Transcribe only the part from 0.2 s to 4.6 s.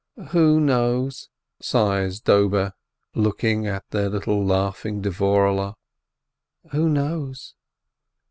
"Who knows?" sighs Dobe, looking at their little